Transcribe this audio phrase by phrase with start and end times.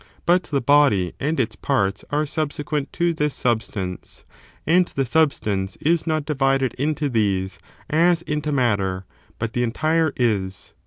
[0.25, 4.25] But the body and its parts are subsequent te this substance;
[4.65, 9.05] and the substance is not divided into these as into matter,
[9.37, 10.73] but the entire is.